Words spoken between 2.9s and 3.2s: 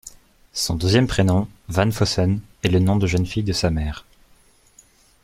de